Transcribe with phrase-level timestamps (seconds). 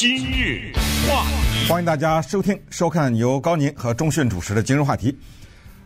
[0.00, 0.72] 今日
[1.08, 5.18] 话题，欢迎大家收听收看由高宁和钟迅主持的今日话题。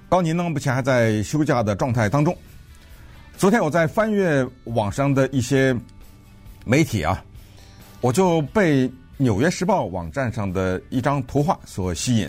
[0.07, 2.37] 高宁呢，目前还在休假的状态当中。
[3.39, 5.75] 昨天我在翻阅网上的一些
[6.67, 7.25] 媒体啊，
[8.03, 8.87] 我就被
[9.17, 12.29] 《纽约时报》网站上的一张图画所吸引。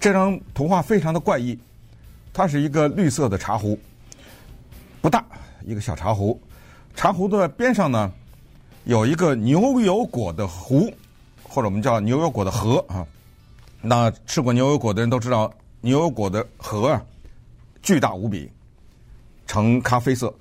[0.00, 1.58] 这张图画非常的怪异，
[2.32, 3.78] 它是一个绿色的茶壶，
[5.02, 5.22] 不大，
[5.62, 6.40] 一个小茶壶。
[6.96, 8.10] 茶壶的边上呢，
[8.84, 10.90] 有一个牛油果的核，
[11.42, 13.06] 或者我们叫牛油果的核啊。
[13.80, 17.02] 那吃过牛油果的人都知道，牛油果的核啊，
[17.82, 18.50] 巨大无比，
[19.46, 20.32] 呈咖啡色。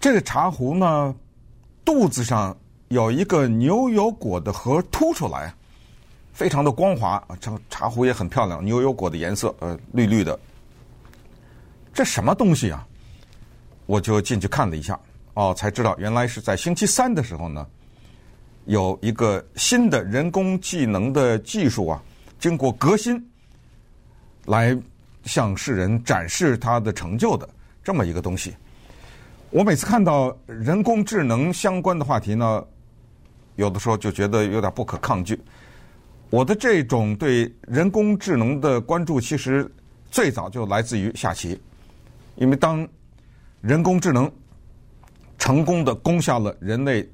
[0.00, 1.14] 这个茶壶呢，
[1.84, 2.56] 肚子上
[2.88, 5.54] 有一个牛油果的核凸出来，
[6.32, 7.36] 非常的光滑啊。
[7.40, 10.38] 这茶壶也很漂亮，牛油果的颜色，呃，绿绿的。
[11.92, 12.86] 这什么东西啊？
[13.86, 14.98] 我就进去看了一下，
[15.34, 17.66] 哦，才知道原来是在星期三的时候呢，
[18.66, 22.02] 有一个新的人工智能的技术啊，
[22.38, 23.22] 经过革新，
[24.46, 24.76] 来
[25.24, 27.48] 向世人展示它的成就的
[27.82, 28.54] 这么一个东西。
[29.50, 32.64] 我每次看到人工智能相关的话题呢，
[33.56, 35.40] 有的时候就觉得有点不可抗拒。
[36.30, 39.70] 我的这种对人工智能的关注，其实
[40.10, 41.60] 最早就来自于下棋，
[42.36, 42.86] 因为当
[43.60, 44.30] 人工智能
[45.44, 47.06] 成功的攻下了人类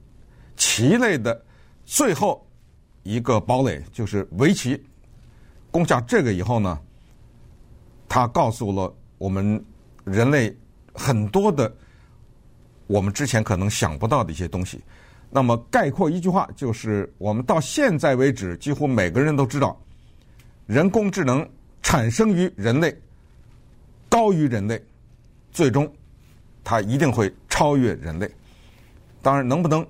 [0.54, 1.44] 棋类的
[1.84, 2.46] 最后
[3.02, 4.80] 一个堡垒，就是围棋。
[5.72, 6.78] 攻下这个以后呢，
[8.08, 9.60] 他告诉了我们
[10.04, 10.56] 人类
[10.94, 11.74] 很多的
[12.86, 14.80] 我们之前可能想不到的一些东西。
[15.28, 19.76] 那么概括一句话，就是我们到现在为止，几乎每个人都知道，
[20.68, 21.44] 人工智能
[21.82, 22.96] 产生于人类，
[24.08, 24.80] 高于人类，
[25.50, 25.92] 最终。
[26.62, 28.30] 它一定会超越人类，
[29.22, 29.86] 当然能不能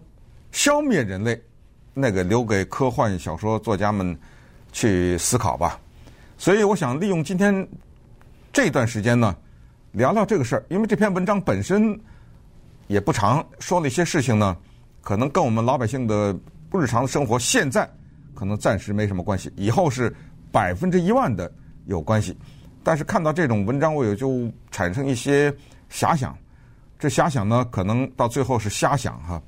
[0.53, 1.41] 消灭人类，
[1.95, 4.19] 那个留给科幻小说作家们
[4.73, 5.79] 去思考吧。
[6.39, 7.69] 所以我想利用今天
[8.53, 9.37] 这段时间呢，
[9.93, 11.99] 聊聊这个事儿，因为这篇文章本身
[12.87, 14.57] 也不长，说了一些事情呢，
[15.03, 16.35] 可能跟我们老百姓的
[16.73, 17.89] 日常生活现在
[18.35, 20.15] 可能暂时没什么关系，以后是
[20.51, 21.53] 百分之一万的
[21.87, 22.37] 有关系。
[22.83, 25.55] 但是看到这种文章，我也就产生一些
[25.93, 26.37] 遐想。
[27.01, 29.43] 这瞎想呢，可能到最后是瞎想哈，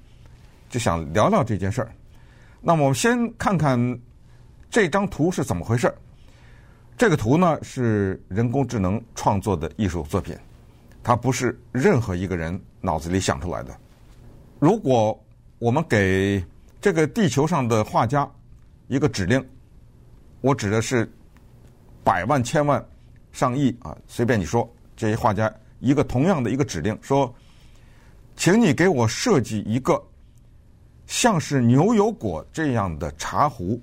[0.71, 1.93] 就想聊聊这件事儿。
[2.63, 3.79] 那么我们先看看
[4.71, 5.95] 这张图是怎么回事儿。
[6.97, 10.35] 这个图呢是人工智能创作的艺术作品，
[11.03, 13.77] 它不是任何一个人脑子里想出来的。
[14.59, 15.23] 如果
[15.59, 16.43] 我们给
[16.81, 18.27] 这个地球上的画家
[18.89, 19.47] 一个指令，
[20.41, 21.07] 我指的是
[22.03, 22.83] 百万、千万、
[23.31, 27.31] 上亿啊，随便你说，这些画家一个同样的一个指令说。
[28.37, 30.03] 请你给我设计一个
[31.06, 33.81] 像是牛油果这样的茶壶。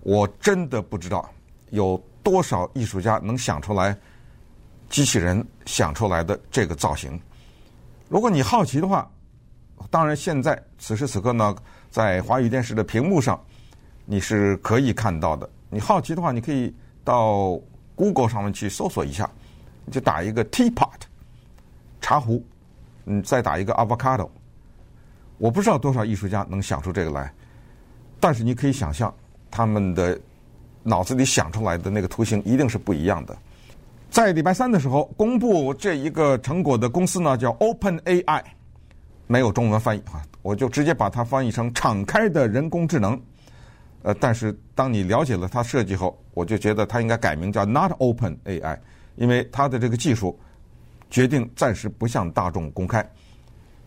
[0.00, 1.28] 我真的不知道
[1.70, 3.96] 有多少艺术家能想出来
[4.88, 7.18] 机器人想出来的这个造型。
[8.08, 9.10] 如果你好奇的话，
[9.90, 11.54] 当然现在此时此刻呢，
[11.90, 13.40] 在华语电视的屏幕上
[14.04, 15.48] 你是可以看到的。
[15.70, 17.58] 你好奇的话，你可以到
[17.94, 19.28] Google 上面去搜索一下，
[19.86, 21.00] 你就打一个 Teapot
[22.00, 22.44] 茶壶。
[23.06, 24.28] 嗯，再打一个 avocado，
[25.38, 27.32] 我不知道多少艺术家能想出这个来，
[28.20, 29.12] 但是你可以想象，
[29.50, 30.18] 他们的
[30.82, 33.36] 脑子里想出来的那个图形一定是不一样的。
[34.08, 38.42] 在礼拜三的时候公布这一个成果的公司呢，叫 OpenAI，
[39.26, 43.20] 没有中文翻译啊，我就直接把它翻译成“敞开的人工智能”。
[44.04, 48.78] 呃，但是当你了解了它设计后，我就觉得它应该改名叫 Not OpenAI，
[49.16, 50.38] 因为它的这个技术。
[51.12, 53.06] 决定暂时不向大众公开，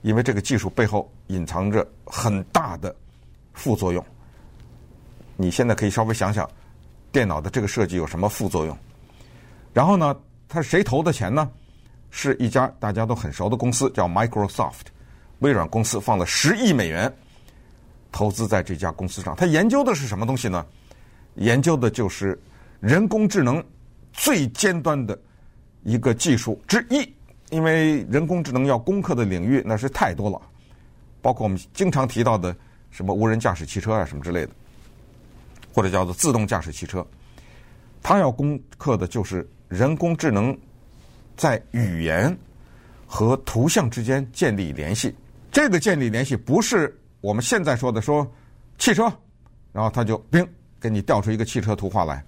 [0.03, 2.95] 因为这个技术背后隐藏着很大的
[3.51, 4.05] 副作用。
[5.35, 6.47] 你现在可以稍微想想，
[7.11, 8.77] 电脑的这个设计有什么副作用？
[9.73, 10.15] 然后呢，
[10.47, 11.49] 他谁投的钱呢？
[12.11, 14.85] 是一家大家都很熟的公司，叫 Microsoft，
[15.39, 17.11] 微软公司放了十亿美元
[18.11, 19.35] 投资在这家公司上。
[19.35, 20.63] 他研究的是什么东西呢？
[21.37, 22.39] 研究的就是
[22.79, 23.61] 人工智能
[24.13, 25.19] 最尖端的
[25.81, 27.14] 一个技术之一。
[27.49, 30.41] 因为人工智能要攻克的领域那是太多了，
[31.21, 32.55] 包括我们经常提到的
[32.89, 34.51] 什么无人驾驶汽车啊什么之类的，
[35.73, 37.05] 或者叫做自动驾驶汽车，
[38.01, 40.57] 它要攻克的就是人工智能
[41.37, 42.35] 在语言
[43.05, 45.13] 和图像之间建立联系。
[45.51, 48.29] 这个建立联系不是我们现在说的说
[48.77, 49.03] 汽车，
[49.71, 50.45] 然后它就冰
[50.81, 52.23] 给你调出一个汽车图画来，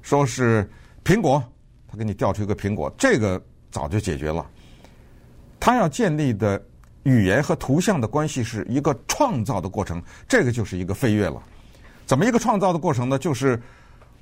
[0.00, 0.68] 说是
[1.04, 1.42] 苹果，
[1.88, 4.48] 它给你调出一个苹果，这个早就解决了。
[5.60, 6.60] 他要建立的
[7.02, 11.40] 语言和图像的关系是一个创造的过程，这个就是一个飞跃了。
[12.06, 13.18] 怎么一个创造的过程呢？
[13.18, 13.60] 就是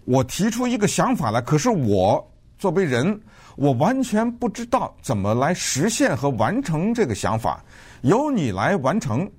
[0.04, 3.18] 我提出一个想法来，可是我作为人，
[3.56, 7.64] 我完全不知道怎么来实现和完成这个想法，
[8.02, 9.30] 由你来完成。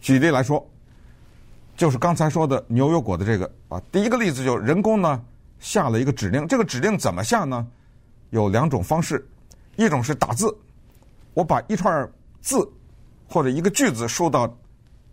[0.00, 0.64] 举例来说，
[1.76, 5.20] 就是刚才说的牛油果的这个啊，第一个例子就是人工呢
[5.58, 7.66] 下了一个指令，这个指令怎么下呢？
[8.30, 9.26] 有两种方式，
[9.76, 10.56] 一种是打字，
[11.36, 12.10] 我把一串
[12.40, 12.66] 字
[13.28, 14.50] 或者一个句子输到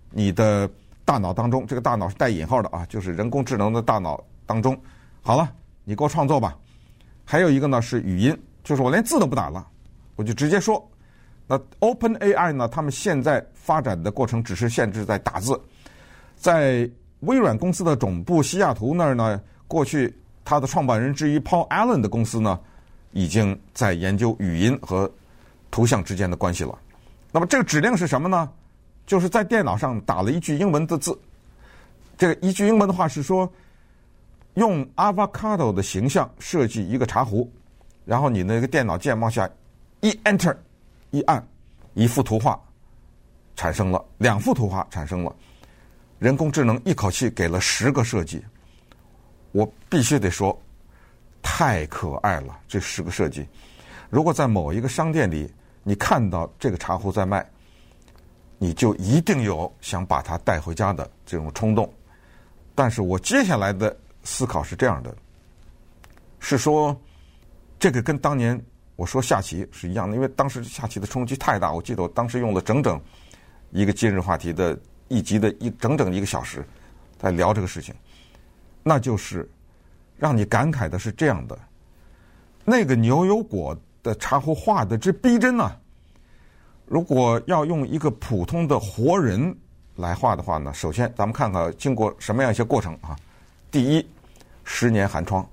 [0.09, 0.69] 你的
[1.03, 4.79] 大脑当中，这个大脑是带引号的啊，就是人工智能的大脑当中。
[5.21, 5.51] 好了，
[5.83, 6.57] 你给我创作吧。
[7.25, 9.67] 还有一个呢是语音，就是我连字都不打了，
[10.15, 10.81] 我就直接说。
[11.45, 15.59] 那 OpenAI 呢，他们现在发展的过程只是限制在打字。
[16.37, 22.57] 在微软公司的总部西雅图那儿呢，过去他的创办人之一 Paul Allen 的公司呢，
[23.11, 25.11] 已经在研究语音和
[25.73, 26.77] 图像之间的关系了。
[27.31, 28.47] 那么这个指令是什么呢？
[29.07, 31.19] 就是在电脑上打了一句英文的字。
[32.15, 33.51] 这个一句英文的话是说，
[34.53, 37.51] 用 avocado 的形象设计一个茶壶，
[38.05, 39.49] 然后你那个电脑键往下
[40.01, 40.55] 一 enter
[41.09, 41.43] 一按，
[41.95, 42.61] 一幅图画
[43.55, 45.35] 产生了，两幅图画产生了。
[46.19, 48.45] 人工智能一口气给了十个设计，
[49.53, 50.55] 我必须得说，
[51.41, 53.43] 太可爱了，这十个设计。
[54.11, 55.51] 如果在某一个商店里，
[55.83, 57.45] 你看到这个茶壶在卖，
[58.57, 61.91] 你就一定有想把它带回家的这种冲动。
[62.74, 65.13] 但是我接下来的思考是这样的，
[66.39, 66.97] 是说
[67.77, 68.59] 这个跟当年
[68.95, 71.74] 我说下棋是一样的，因为当时下棋的冲击太大。
[71.74, 73.00] 我记得我当时用了整整
[73.71, 74.79] 一个今日话题的
[75.09, 76.65] 一集的一整整一个小时
[77.18, 77.94] 在聊这个事情，
[78.81, 79.50] 那就是
[80.18, 81.59] 让你感慨的是这样的，
[82.63, 83.77] 那个牛油果。
[84.03, 85.75] 的茶壶画的之逼真呢、
[86.85, 89.57] 如果要用一个普通的活人
[89.95, 93.15] 来画的话呢，首先咱们看看经过什么样一些过程啊。
[93.71, 94.07] 第一，
[94.65, 95.47] 十年寒窗，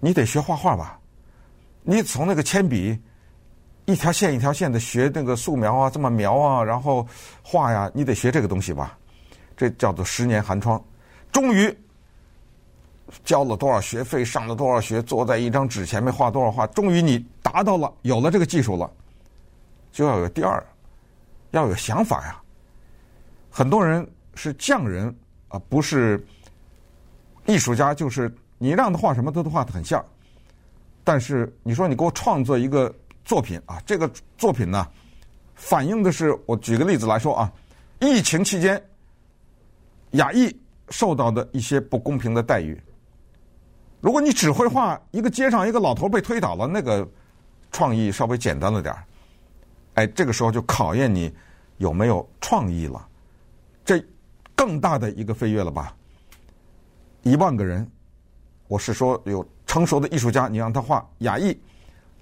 [0.00, 0.98] 你得学画画吧？
[1.82, 2.98] 你从那个铅笔
[3.84, 7.06] 一条线一条线的学那个素描啊，这么描啊，然后
[7.42, 8.98] 画呀，你得学这个东西吧？
[9.56, 10.82] 这叫做十年寒窗。
[11.30, 11.76] 终于。
[13.24, 18.90] 交了多少学费，上了多少学，坐在一张纸前面画多少画，终于你达到了，有了这个技术了，
[19.92, 20.64] 就要有第二，
[21.50, 22.40] 要有想法呀。
[23.50, 25.14] 很多人是匠人
[25.48, 26.24] 啊，不是
[27.46, 30.04] 艺术家，就是你让他画什么，他都画得很像。
[31.02, 34.08] 但是你说你给我创作一个作品啊，这个
[34.38, 34.86] 作品呢，
[35.54, 37.52] 反映的是我举个例子来说啊，
[37.98, 38.80] 疫情期间，
[40.12, 40.54] 亚裔
[40.90, 42.80] 受到的一些不公平的待遇。
[44.00, 47.06] 如果你只会画一个街上一个老头被推倒了，那个
[47.70, 49.04] 创意稍微简单了点儿，
[49.94, 51.32] 哎，这个时候就考验你
[51.76, 53.06] 有没有创意了。
[53.84, 54.02] 这
[54.56, 55.94] 更大的一个飞跃了吧？
[57.22, 57.86] 一万个人，
[58.68, 61.58] 我是说有成熟的艺术家，你让他画雅艺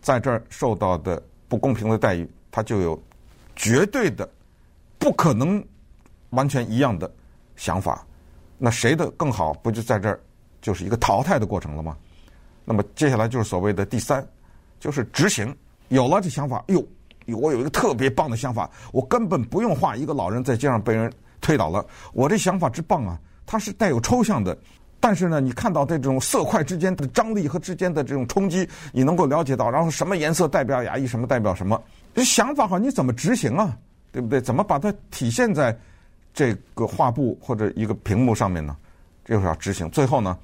[0.00, 3.00] 在这儿受到的不公平的待遇，他就有
[3.54, 4.28] 绝对的
[4.98, 5.64] 不可能
[6.30, 7.08] 完全一样的
[7.54, 8.04] 想法。
[8.58, 9.54] 那谁的更好？
[9.54, 10.20] 不就在这儿？
[10.60, 11.96] 就是一个淘汰的过程了吗？
[12.64, 14.26] 那么接下来就是所谓的第三，
[14.78, 15.54] 就是执行。
[15.88, 16.86] 有了这想法，哎呦，
[17.36, 21.10] 我有一个特别棒的想法，我根本不用画一个老人在街上被人
[21.40, 21.84] 推倒了。
[22.12, 24.56] 我这想法之棒啊，它是带有抽象的，
[25.00, 31.80] 但是呢，你看到这种色块之间的张力和之间的这种冲击，你能够了解到，然后什么颜色代表雅意，什么代表什么？
[32.14, 33.76] 这想法好，你怎么执行啊？
[34.12, 34.40] 对不对？
[34.40, 35.74] 怎么把它体现在
[36.34, 38.76] 这个画布或者一个屏幕上面呢？
[39.28, 40.38] 就是要执行，最后呢，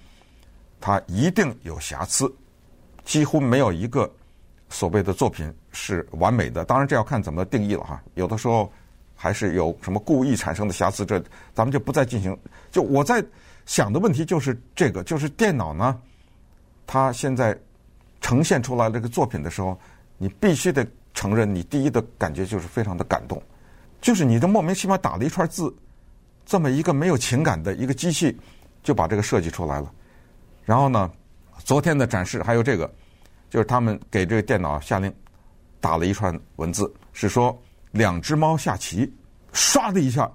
[0.79, 2.31] 它一定有瑕疵，
[3.03, 4.11] 几乎没有一个
[4.69, 6.67] 所谓的作品是完美的。
[6.67, 8.03] 当然，这要看怎么定义了哈。
[8.13, 8.71] 有的时候
[9.15, 11.19] 还是有什么故意产生的瑕疵，这
[11.55, 12.37] 咱们就不再进行。
[12.71, 13.25] 就我在
[13.65, 15.99] 想的问题就是这个，就是电脑呢，
[16.87, 17.59] 它现在
[18.21, 19.79] 呈现出来这个作品的时候，
[20.19, 23.43] 你必须得承认，你第一的感觉就是非常的感动，
[24.03, 25.75] 就是你这莫名其妙打了一串字，
[26.45, 28.39] 这么一个没有情感的一个机器。
[28.85, 29.91] 就把这个设计出来了，
[30.63, 31.11] 然后呢，
[31.65, 32.89] 昨天的展示还有这个，
[33.49, 35.13] 就是他们给这个电脑下令
[35.81, 37.59] 打了一串文字，是说
[37.93, 39.11] 两只猫下棋，
[39.55, 40.31] 唰的一下，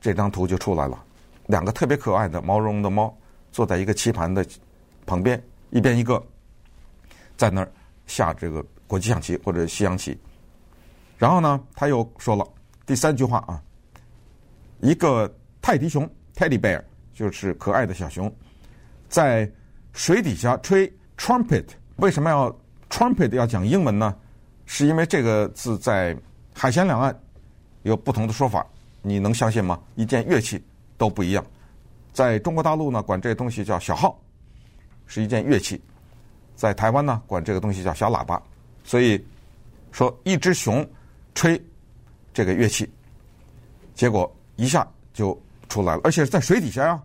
[0.00, 1.00] 这张图就出来了，
[1.46, 3.16] 两个特别可爱的毛茸茸的猫
[3.52, 4.44] 坐在一个棋盘的
[5.06, 5.40] 旁边，
[5.70, 6.20] 一边一个，
[7.36, 7.72] 在那儿
[8.08, 10.18] 下这个国际象棋或者西洋棋，
[11.16, 12.44] 然后呢，他又说了
[12.84, 13.62] 第三句话啊，
[14.80, 16.82] 一个泰迪熊 （Teddy Bear）。
[17.14, 18.32] 就是可爱的小熊，
[19.08, 19.50] 在
[19.92, 21.64] 水底下吹 trumpet。
[21.96, 22.54] 为什么要
[22.88, 24.16] trumpet 要讲英文呢？
[24.66, 26.16] 是因为这个字在
[26.54, 27.16] 海峡两岸
[27.82, 28.66] 有不同的说法，
[29.02, 29.78] 你能相信吗？
[29.94, 30.62] 一件乐器
[30.96, 31.44] 都不一样。
[32.12, 34.18] 在中国大陆呢，管这东西叫小号，
[35.06, 35.78] 是一件乐器；
[36.54, 38.42] 在台湾呢，管这个东西叫小喇叭。
[38.84, 39.22] 所以
[39.90, 40.86] 说，一只熊
[41.34, 41.60] 吹
[42.32, 42.90] 这个乐器，
[43.94, 45.38] 结果一下就
[45.72, 47.02] 出来了，而且在水底下呀。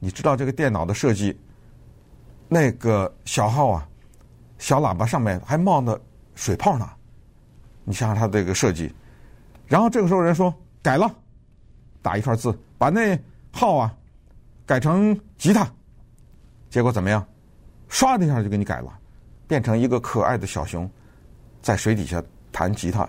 [0.00, 1.38] 你知道这个电脑的设计，
[2.48, 3.86] 那个小号啊，
[4.58, 6.00] 小喇叭上面还冒着
[6.34, 6.90] 水泡呢。
[7.84, 8.92] 你想想它这个设计，
[9.68, 11.08] 然后这个时候人说改了，
[12.02, 13.16] 打一串字，把那
[13.52, 13.94] 号啊。
[14.66, 15.68] 改成吉他，
[16.68, 17.26] 结果怎么样？
[17.88, 18.96] 唰的一下就给你改了，
[19.48, 20.88] 变成一个可爱的小熊，
[21.60, 22.22] 在水底下
[22.52, 23.08] 弹吉他。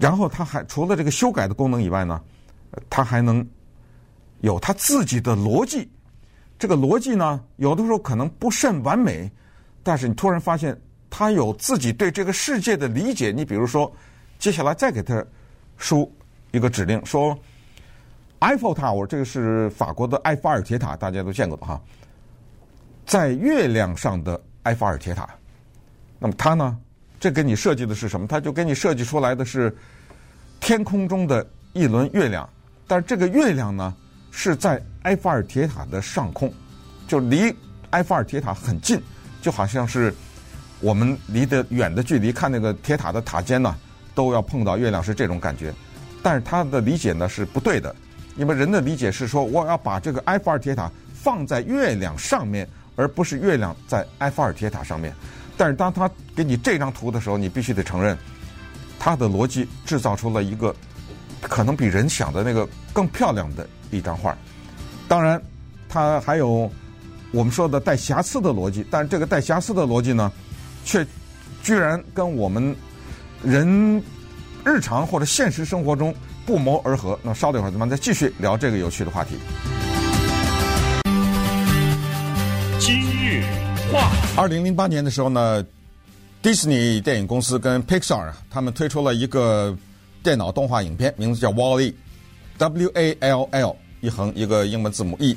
[0.00, 2.22] 然后它还除了这个修改的功能以外呢，
[2.88, 3.46] 它还能
[4.40, 5.90] 有它自己的逻辑。
[6.58, 9.30] 这个逻辑呢，有的时候可能不甚完美，
[9.82, 13.30] 但是你突然发现它有自己对这个世界的理解。
[13.30, 13.92] 你比如说，
[14.38, 15.24] 接下来再给它
[15.76, 16.10] 输
[16.50, 17.38] 一个指令说。
[18.40, 21.80] 埃菲尔塔，我这个是法国的埃菲尔铁塔，大家都见过的哈。
[23.04, 25.28] 在月亮上的埃菲尔铁塔，
[26.20, 26.78] 那么它呢，
[27.18, 28.28] 这给你设计的是什么？
[28.28, 29.76] 它就给你设计出来的是
[30.60, 32.48] 天空中的一轮月亮，
[32.88, 33.94] 但是这个月亮呢
[34.32, 36.52] 是在埃菲尔铁塔的上空，
[37.06, 37.54] 就离
[37.90, 39.00] 埃菲尔铁塔很近，
[39.40, 40.12] 就好像是
[40.80, 43.76] 我们离得远的距离看那个铁塔的塔尖呢，
[44.14, 45.72] 都要碰到月亮，是这种感觉。
[46.22, 47.94] 但是他的理解呢是不对的。
[48.36, 55.12] 因为人的理解是说，我要把这个埃菲尔铁塔放在月亮上面，而不是月亮在埃菲尔铁塔上面。
[55.56, 58.16] 但是当他给你这张图的时候，你必须得承认，
[58.96, 60.72] 他的逻辑制造出了一个
[61.42, 64.36] 可能比人想的那个更漂亮的一张画。
[65.06, 65.40] 当然，
[65.88, 66.70] 它还有
[67.32, 70.30] 我们说的带瑕疵的逻辑，但是这个带瑕疵的逻辑呢，
[70.84, 71.06] 却
[71.62, 72.74] 居然跟我们
[73.42, 74.02] 人
[74.64, 76.14] 日常或者现实生活中。
[76.48, 77.18] 不谋而合。
[77.22, 79.34] 那稍等一会儿，咱们再继续聊这个有趣的话题。
[82.80, 83.44] 今日
[83.92, 85.62] 话，二零零八年的时候呢，
[86.40, 89.76] 迪士尼电影公司跟 Pixar 他们推出了一个
[90.22, 95.36] 电脑动画影片，名字叫 Wall-E，W A L L 一横一个英文字母 E。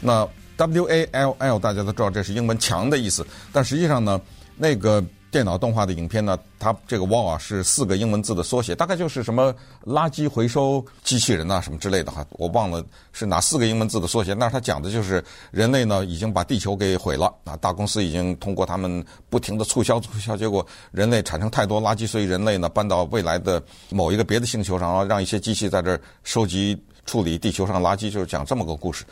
[0.00, 4.20] 那 W A L L 大家都知道这是英文墙的意思，但实际上呢，
[4.56, 5.04] 那个。
[5.32, 9.52] 电脑动画的影片呢，它这个 “wall” 啊是四个英文字的缩写，大概就是什么
[9.86, 14.34] 垃圾回收机器人呐、啊、什么之类的哈，我忘了是哪四个英文字的缩写。
[14.34, 29.02] 但是它讲的就是人类呢已经把地球给毁了啊，大公司已经通过他们不停的促销促销，结果人类产生太多垃圾，所以人类呢搬到未来的某一个别的星球上，然后让一些机器在这儿收集处理地球上垃圾，就是讲这么个故事。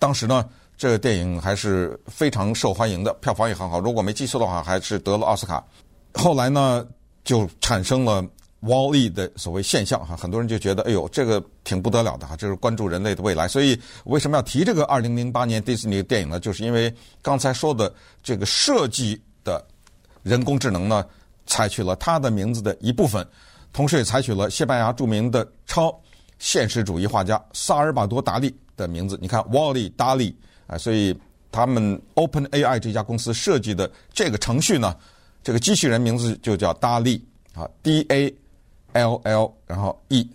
[0.00, 0.44] 当时呢。
[0.78, 3.80] 这个电影还是非常受欢迎的，票房也很好。
[3.80, 5.62] 如果没记错的话，还是得了奥斯卡。
[6.14, 6.86] 后来呢，
[7.24, 8.24] 就产生了
[8.62, 13.48] Wall-E 的所谓现象哈，很多人就觉得，哎呦，这个挺不得了的哈，这是关注人类的未来。
[13.48, 16.38] 所以为什么要提这个二零零八年迪士尼的电影呢？
[16.38, 17.92] 就是因为刚才说的
[18.22, 19.66] 这个设计的
[20.22, 21.04] 人工智能呢，
[21.44, 23.26] 采取了它的名字的一部分，
[23.72, 25.92] 同时也采取了西班牙著名的超
[26.38, 29.18] 现实主义画家萨尔巴多·达利的名字。
[29.20, 30.38] 你看，Wall-E 达利。
[30.68, 31.18] 啊，所以
[31.50, 34.94] 他们 OpenAI 这家公司设计的这个程序呢，
[35.42, 37.20] 这个机器人名字就叫 DALL-E
[37.54, 38.32] 啊，D A
[38.92, 40.30] L L，然后 E，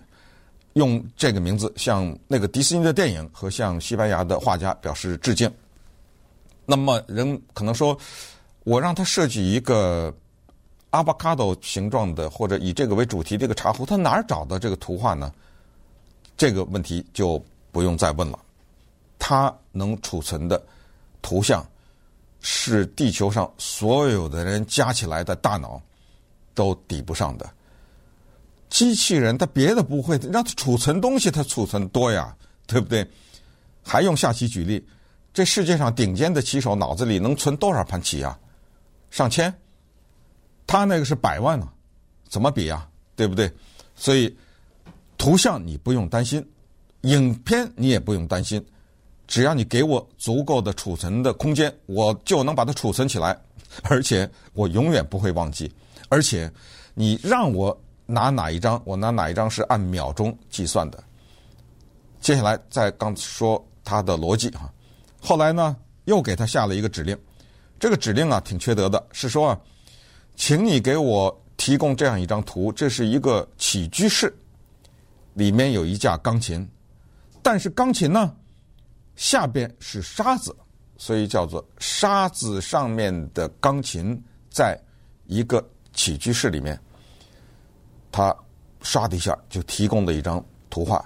[0.73, 5.49] 用这个名字向那个迪士尼的电影和向西班牙的画家表示致敬。
[6.65, 7.97] 那么人可能说，
[8.63, 10.13] 我让他设计一个
[10.91, 15.31] avocado 形状的或者以这个为主题的一个茶壶，他哪儿找的这个图画呢？
[16.35, 17.39] 这个问题就
[17.71, 18.39] 不用再问了。
[19.25, 20.61] 它能储存的
[21.21, 21.65] 图像
[22.41, 25.81] 是地球上所有的人加起来的大脑
[26.53, 27.49] 都抵不上的。
[28.69, 32.35] 机器人它别的不会，让它储存东西，它储存多呀，
[32.67, 33.09] 对不对？
[33.81, 34.85] 还用下棋举例，
[35.33, 38.37] 这世界上顶尖的棋手脑子里能存多少盘棋啊？
[39.09, 39.53] 上千，
[40.67, 41.65] 他那个是百万呢，
[42.27, 42.89] 怎么比啊？
[43.15, 43.49] 对不对？
[43.95, 44.37] 所以
[45.17, 46.45] 图像你不用担心，
[47.03, 48.61] 影片你也不用担心。
[49.33, 53.35] 只要你给我足够的储存的空间，我就能把它储存起来，
[53.81, 55.73] 而且我永远不会忘记。
[56.07, 56.47] 而且
[56.93, 57.75] 你让我
[58.05, 61.03] 拿哪一张，我拿哪一张是按秒钟计算的。
[62.19, 64.71] 接下来再刚说他的逻辑哈，
[65.19, 65.75] 后来呢
[66.05, 67.17] 又给他下了一个指令，
[67.79, 69.59] 这个指令啊挺缺德的，是说啊，
[70.35, 74.31] 请你给我提供这样一张图，这是一个起居室，
[75.33, 76.69] 里面有一架钢琴，
[77.41, 78.31] 但是钢琴呢？
[79.15, 80.55] 下边是沙子，
[80.97, 84.79] 所以叫做沙子上面的钢琴，在
[85.25, 86.79] 一个起居室里面。
[88.11, 88.35] 他
[88.81, 91.03] 唰的一下就提供了一张图画。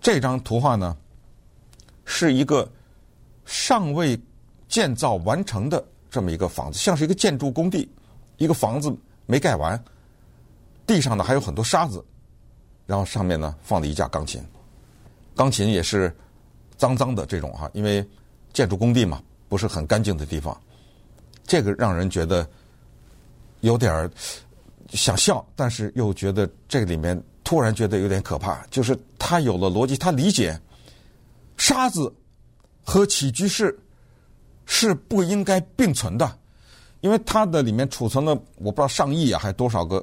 [0.00, 0.96] 这张图画呢，
[2.04, 2.66] 是一个
[3.44, 4.18] 尚未
[4.66, 7.90] 建造完成的这么一个房子，像是一个建筑工地，
[8.38, 8.90] 一个房子
[9.26, 9.82] 没盖完，
[10.86, 12.02] 地上呢还有很多沙子，
[12.86, 14.42] 然后上面呢放了一架钢琴，
[15.36, 16.14] 钢琴也是
[16.82, 18.04] 脏脏的这种哈，因为
[18.52, 20.60] 建筑工地嘛，不是很干净的地方，
[21.46, 22.44] 这个让人觉得
[23.60, 24.10] 有点
[24.90, 27.22] 想笑，但是又觉得这里面。
[27.44, 30.58] 突然觉得有点可怕，就是他有了逻辑，他理解
[31.56, 32.10] 沙子
[32.82, 33.76] 和起居室
[34.64, 36.38] 是不应该并存的，
[37.00, 40.02] 因为它的里面储存了我不知道上亿啊，还多少个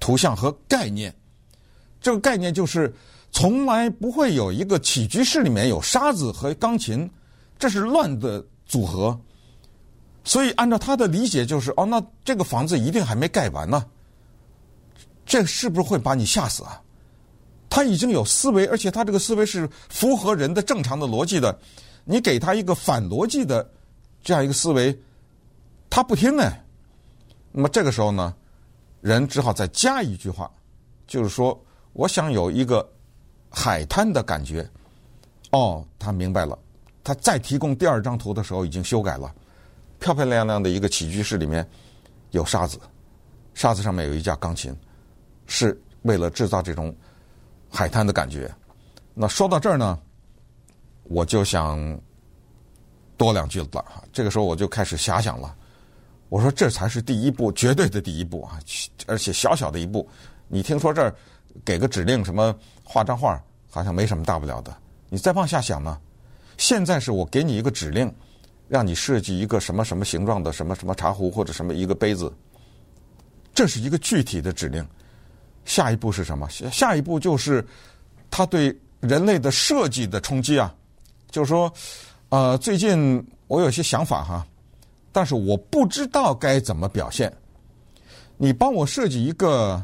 [0.00, 1.14] 图像和概念。
[2.00, 2.92] 这个概念就是
[3.34, 7.10] 从来不会有一个起居室里面有沙子和钢琴，
[7.58, 9.20] 这是乱的组合。
[10.22, 13.84] 所以按照他的理解，就是哦，那这个房子一定还没盖完呢。
[15.26, 16.80] 这是不是会把你吓死啊？
[17.68, 21.58] 他已经有思维，而且他这个思维是符合人的正常的逻辑的。
[22.04, 23.68] 你给他一个反逻辑的
[24.22, 24.96] 这样一个思维，
[25.90, 26.52] 他不听呢。
[27.50, 28.32] 那么这个时候呢，
[29.00, 30.48] 人只好再加一句话，
[31.08, 31.60] 就是说，
[31.94, 32.88] 我想有一个
[33.54, 34.68] 海滩的感觉。
[35.52, 36.58] 哦，他明白了。
[37.02, 39.32] 他再提供第二张图的时候，已经修改了，
[40.00, 41.66] 漂漂亮亮的一个起居室里面
[42.32, 42.78] 有沙子，
[43.54, 44.74] 沙子上面有一架钢琴。
[45.46, 46.94] 是为了制造这种
[47.70, 48.50] 海滩的感觉。
[49.12, 49.98] 那说到这儿呢，
[51.02, 52.00] 我就想
[53.18, 53.84] 多两句了。
[54.10, 55.54] 这个时候我就开始遐想了。
[56.30, 58.58] 我说这才是第一步，绝对的第一步啊！
[59.06, 60.08] 而且小小的一步，
[60.48, 61.14] 你听说这儿
[61.64, 63.38] 给个指令，什么画张画，
[63.70, 64.74] 好像没什么大不了的。
[65.10, 65.98] 你再往下想呢，
[66.56, 68.10] 现在是我给你一个指令，
[68.68, 72.32] 让你设计一个什么什么形状的什么什么茶壶或者什么一个杯子，
[73.54, 74.84] 这是一个具体的指令。
[75.64, 76.48] 下一步是什么？
[76.50, 77.64] 下一步就是
[78.30, 80.74] 他对人类的设计的冲击啊！
[81.30, 81.72] 就是说，
[82.28, 84.46] 呃，最近我有些想法哈，
[85.10, 87.32] 但是我不知道该怎么表现。
[88.36, 89.82] 你帮我设计一个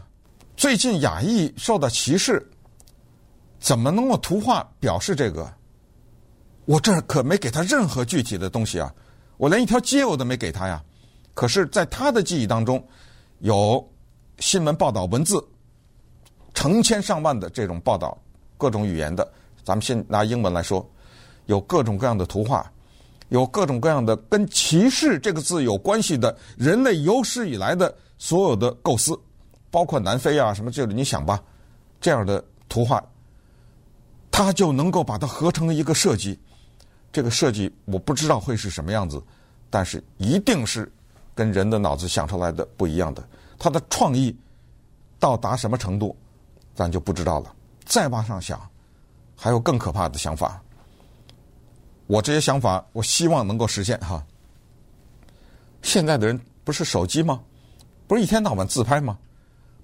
[0.60, 2.46] 最近亚裔受到歧视，
[3.58, 5.50] 怎么能够图画表示这个？
[6.66, 8.94] 我这可没给他任何具体的东西啊！
[9.38, 10.84] 我连一条街我都没给他呀！
[11.32, 12.86] 可是，在他的记忆当中，
[13.38, 13.82] 有
[14.40, 15.42] 新闻报道文字。
[16.52, 18.14] 成千上万的这种报道，
[18.58, 19.26] 各种语言的，
[19.64, 20.86] 咱们先拿英文来说，
[21.46, 22.70] 有各种各样的图画，
[23.30, 29.18] 有各种各样的跟歧视这个字有关系的人类有史以来的所有的构思，
[29.70, 31.42] 包括南非啊什么这里，你想吧，
[32.00, 33.02] 这样的图画，
[34.30, 36.38] 它就能够把它合成一个设计。
[37.12, 39.22] 这个设计我不知道会是什么样子，
[39.68, 40.90] 但是一定是
[41.34, 43.28] 跟人的脑子想出来的不一样的。
[43.58, 44.36] 它的创意
[45.18, 46.16] 到达什么程度？
[46.74, 47.54] 咱就不知道了。
[47.84, 48.60] 再往上想，
[49.36, 50.62] 还有更可怕的想法。
[52.06, 54.24] 我这些想法，我希望能够实现哈。
[55.82, 57.40] 现在的人不是手机吗？
[58.06, 59.18] 不是一天到晚自拍吗？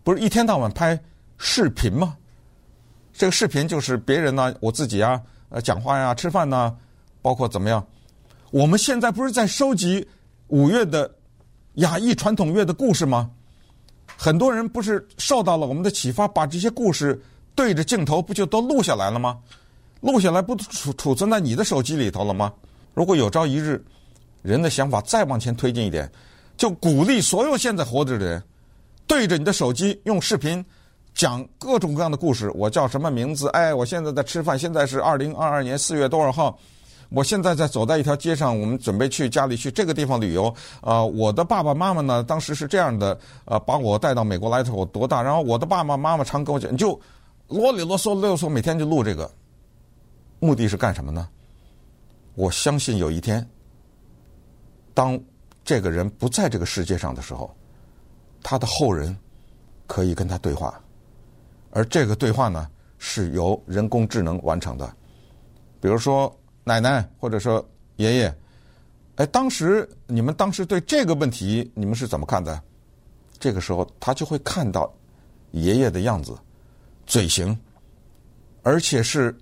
[0.07, 0.97] 不是一天到晚拍
[1.37, 2.17] 视频吗？
[3.13, 6.73] 这个视频就是别人呢，我自己啊，呃，讲话呀、吃饭呐，
[7.21, 7.85] 包括怎么样。
[8.53, 10.07] 我们现在不是在收集
[10.47, 11.13] 五月的
[11.75, 13.29] 亚裔传统乐的故事吗？
[14.17, 17.21] 很多人不是受到了我们的启发，把这些故事
[17.57, 19.37] 对着镜头，不就都录下来了吗？
[20.03, 22.55] 录下来不储储存在你的手机里头了吗？
[22.95, 23.85] 如果有朝一日，
[24.43, 26.09] 人的想法再往前推进一点，
[26.57, 28.41] 就鼓励所有现在活着的人，
[29.07, 30.65] 对着你的手机用视频
[31.15, 32.51] 讲各种各样的故事。
[32.55, 33.49] 我叫什么名字？
[33.51, 34.59] 哎，我现在在吃饭。
[34.59, 36.59] 现在是二零二二年四月多少号？
[37.09, 40.49] 我现在在走在一条街上，我们准备去家里去这个地方旅游。
[40.81, 45.23] 啊、呃，我的爸爸妈妈呢，当时是这样的，呃，把我带到美国来的时候我多大？
[45.23, 47.01] 然后我的爸爸妈妈常跟我讲，你就
[47.47, 49.31] 啰里啰嗦啰嗦，每天就录这个，
[50.41, 51.29] 目的是干什么呢？
[52.35, 53.49] 我相信有一天，
[54.93, 55.19] 当
[55.65, 57.55] 这个人不在这个世界上的时候，
[58.49, 59.15] 他的后人
[59.89, 60.81] 可以跟他对话，
[61.71, 64.89] 而这个对话呢，是由人工智能完成的，
[65.81, 66.33] 比如说。
[66.69, 68.35] 奶奶，或者说爷爷，
[69.15, 72.61] 哎，当时你们当时对这个问题，你们是怎么看的？
[73.39, 74.93] 这个时候，他就会看到
[75.53, 76.37] 爷爷的样子、
[77.07, 77.57] 嘴型，
[78.65, 79.33] 而且是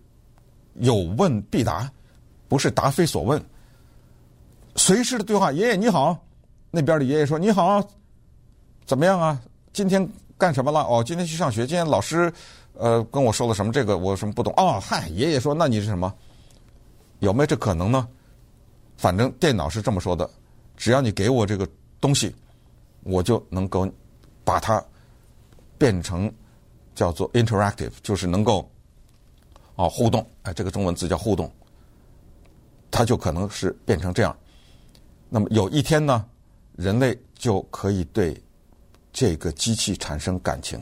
[0.75, 1.91] 有问必答，
[2.47, 3.43] 不是答非所问。
[4.77, 6.23] 随时的对话，爷爷你好，
[6.71, 7.83] 那边的爷爷说你好，
[8.87, 9.41] 怎么样啊？
[9.73, 10.81] 今天干什么了？
[10.83, 11.67] 哦，今天去上学。
[11.67, 12.33] 今天老师
[12.75, 13.73] 呃跟我说了什么？
[13.73, 14.53] 这个我什么不懂？
[14.57, 16.13] 哦，嗨，爷爷说那你是什么？
[17.21, 18.07] 有没有这可能呢？
[18.97, 20.29] 反正电脑是这么说的，
[20.77, 21.67] 只要你给我这个
[22.01, 22.35] 东西，
[23.03, 23.91] 我就能够
[24.45, 24.85] 把它
[25.79, 26.33] 变成
[26.95, 28.71] 叫做 interactive，就是能够
[29.77, 31.51] 啊互动，哎，这个中文字叫互动，
[32.91, 34.37] 它就可能是变成这样。
[35.31, 36.25] 那么有一天呢，
[36.77, 38.41] 人类就可以对
[39.15, 40.79] 这个机器产生感情。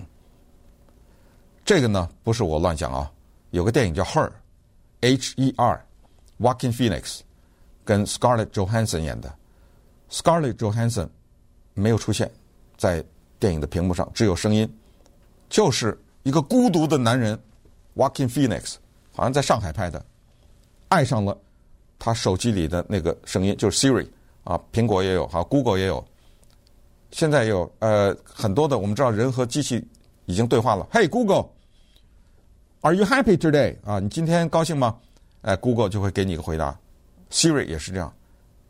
[1.64, 3.08] 这个呢，不是我乱讲啊，
[3.50, 4.28] 有个电影叫《Her》
[5.02, 7.20] ，H-E-R，Walking Phoenix
[7.84, 9.32] 跟 Scarlett Johansson 演的。
[10.10, 11.08] Scarlett Johansson
[11.74, 12.30] 没有出现
[12.76, 13.04] 在
[13.38, 14.68] 电影的屏幕上，只有声音，
[15.48, 17.38] 就是一个孤独的男人
[17.96, 18.76] Walking Phoenix，
[19.12, 20.04] 好像在上海拍的，
[20.88, 21.38] 爱上了
[21.98, 24.08] 他手机里的那个声音，就是 Siri
[24.44, 26.04] 啊，苹果也有，好，Google 也有，
[27.12, 29.86] 现在有呃很多的，我们知道人和机器
[30.24, 30.86] 已经对话了。
[30.90, 33.76] Hey Google，Are you happy today？
[33.84, 34.98] 啊，你今天高兴吗？
[35.42, 36.78] 哎，Google 就会给你一个回答
[37.30, 38.12] ，Siri 也是这样，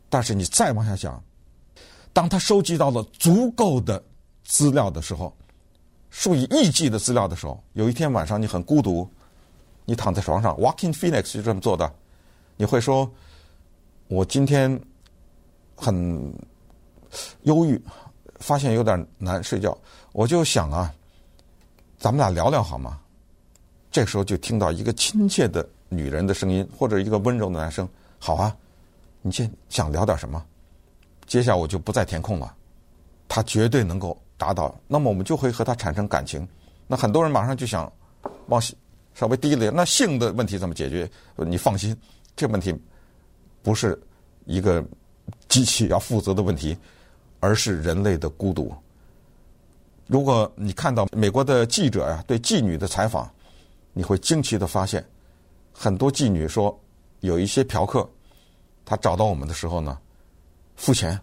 [0.09, 1.23] 但是你再往下想。
[2.11, 4.03] 当他收集到了足够的
[4.43, 5.35] 资料的时候，
[6.09, 9.09] 数以亿计的资料的时候，有一天晚上你很孤独，
[9.85, 11.91] 你躺在床上，Walking Phoenix 就这么做的，
[12.57, 13.09] 你会说
[14.09, 14.79] ：“我今天
[15.75, 16.33] 很
[17.43, 17.81] 忧郁，
[18.43, 19.75] 发现有点难睡觉，
[20.11, 20.93] 我就想啊，
[21.97, 22.99] 咱们俩聊聊好吗？”
[23.89, 27.87] 这时候就听到一个亲切的女人的声音，或者一个温柔的男生
[28.19, 28.53] ：“好啊，
[29.21, 30.43] 你先想聊点什么？”
[31.25, 32.53] 接下来我就不再填空了，
[33.29, 36.45] 他绝对能够达到，那么我们就会和他产生感情。
[36.85, 37.89] 那很多人马上就想
[38.47, 38.61] 往
[39.13, 41.09] 稍微低了，那性的问题怎么解决？
[41.37, 41.95] 你放心，
[42.35, 42.77] 这问题
[43.61, 43.97] 不是
[44.43, 44.83] 一个
[45.47, 46.77] 机器要负责的问题，
[47.43, 48.73] 而是人类的孤独。
[50.07, 53.29] 如果你看到美国的记者呀对妓女的采访，
[53.91, 55.05] 你会惊奇的发现，
[55.73, 56.79] 很多妓女说
[57.19, 58.09] 有一些嫖客，
[58.85, 59.99] 他找到我们的时候呢。
[60.77, 61.19] 付钱，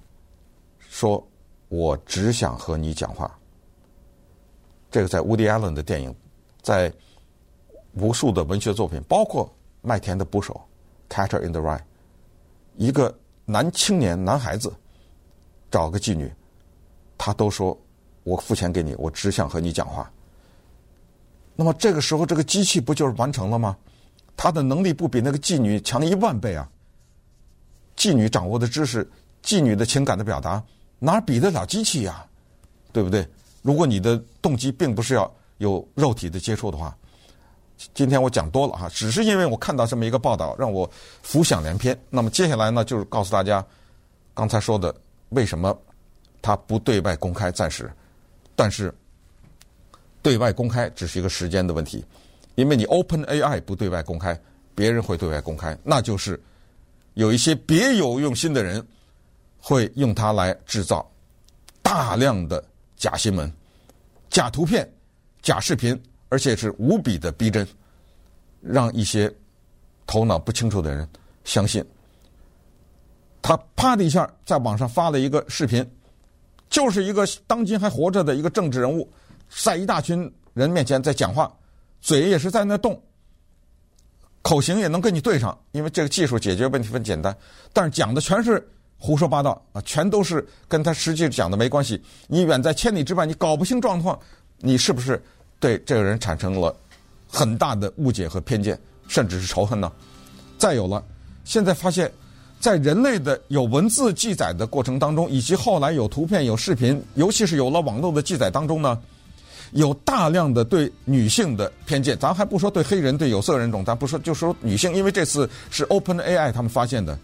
[0.79, 1.27] 说
[1.69, 3.35] ：“我只想和你讲话。”
[4.93, 6.15] 这个在 Woody Allen 的电影，
[6.61, 6.93] 在
[7.95, 9.47] 无数的文学作品，包括
[9.81, 10.61] 《麦田的捕手》
[11.13, 11.81] （Catcher in the Rye），
[12.77, 14.71] 一个男青年、男孩子
[15.71, 16.33] 找个妓女，
[17.17, 17.79] 他都说
[18.25, 20.11] ：“我付钱给你，我只想和你讲话。”
[21.57, 23.77] 那么这个时候，这个机器不就是完成了吗？
[24.37, 26.67] 他的能力不比那个妓女强一万倍啊！
[27.97, 29.07] 妓女掌握的知识。
[29.43, 30.63] 妓女的情感的表达
[30.99, 32.27] 哪比得了机器呀？
[32.93, 33.27] 对不对？
[33.63, 36.97] 如果你的动机并不是要有肉体的接触的话，
[37.95, 40.89] 今天我讲多了哈，只是因为我看到这么一个报道，让我
[41.23, 41.99] 浮想联翩。
[42.11, 43.65] 那么接下来呢，就是告诉大家
[44.35, 44.95] 刚才说的
[45.31, 45.77] 为什么
[46.41, 47.91] 它不对外公开，暂时，
[48.55, 48.95] 但是
[50.23, 52.05] 对外公开只是一个时间的问题，
[52.55, 54.41] 因为你 Open AI 不对外公开，
[54.75, 56.41] 别人会对外公开，那就是
[57.15, 58.87] 有一些别有用心的人。
[59.63, 61.07] 会用它来制造
[61.83, 62.65] 大量的
[62.97, 63.53] 假新闻、
[64.31, 64.91] 假图片、
[65.43, 67.69] 假视频，而且是无比的逼真，
[68.63, 69.31] 让一些
[70.07, 71.07] 头脑不清楚的人
[71.45, 71.85] 相信。
[73.43, 75.89] 他啪的一下在网上发了一个视频，
[76.69, 79.11] 就是一个当今还活着的一个政治人物，
[79.49, 81.53] 在一大群人面前在讲话，
[82.01, 83.01] 嘴也是在那动，
[84.43, 87.37] 口型也能跟你对上，因为这个技术解决问题很简单，
[87.73, 88.67] 但是讲的全是。
[89.03, 91.99] 胡说八道啊，全都是跟他实际讲的没关系。
[92.27, 94.21] 你远在千里之外，你搞不清状况，
[94.59, 95.19] 你是不是
[95.59, 96.77] 对这个人产生了
[97.27, 99.91] 很大的误解和偏见，甚至是仇恨呢？
[100.59, 101.03] 再有了，
[101.45, 102.13] 现在发现，
[102.61, 108.99] 在人类的有文字记载的过程当中，以及后来有图片、有视频，尤其是有了网络的记载当中呢，
[109.73, 112.19] 有大量的对女性的偏见。
[112.19, 117.19] 咱还不说对黑人、对有色人种，咱不说，就说女性，因为这次是 OpenAI 他们发现的。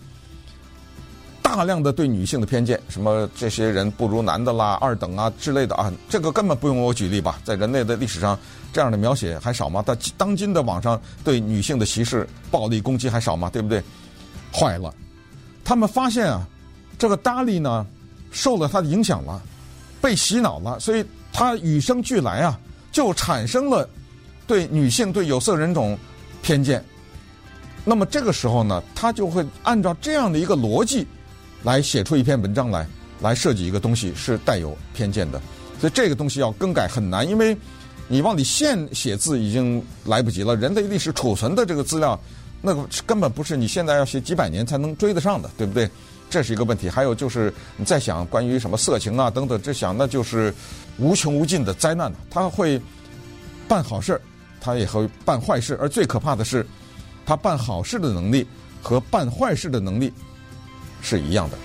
[1.43, 7.39] 大量的对女性的偏见，什么这些人不如男的啦、二等啊之类的啊，这个根本不用我举例吧？
[7.45, 8.37] 在人类的历史上，
[8.73, 9.83] 这样的描写还少吗？
[9.87, 13.49] 在当今的网上对女性的歧视、暴力攻击还少吗？
[13.53, 13.83] 对不对？
[14.53, 14.93] 坏了，
[15.67, 16.47] 他们发现啊，
[16.97, 17.85] 这个达利呢，
[18.31, 19.43] 受了他的影响了，
[20.01, 22.57] 被洗脑了，所以他与生俱来啊，
[22.93, 23.89] 就产生了
[24.47, 25.99] 对女性、对有色人种
[26.41, 26.83] 偏见。
[27.85, 31.05] 那么这个时候呢，他就会按照这样的一个逻辑。
[31.63, 32.87] 来写出一篇文章来，
[33.21, 35.41] 来设计一个东西是带有偏见的，
[35.81, 37.57] 所以这个东西要更改很难，因为
[38.07, 40.55] 你往里现写字已经来不及了。
[40.55, 42.17] 人类历史储存的这个资料，
[42.67, 45.89] 那个根本不是你现在要写几百年才能追得上的，对不对？
[46.29, 46.91] 这是一个问题。
[46.91, 50.53] 还有就是你再想关于什么色情啊等等，这想那就是
[50.99, 52.13] 无穷无尽的灾难。
[52.29, 52.83] 他会
[53.69, 54.21] 办好事，
[54.61, 56.67] 他也会办坏事，而最可怕的是，
[57.25, 58.45] 他办好事的能力
[58.83, 60.13] 和办坏事的能力。
[61.03, 61.57] 是一样的。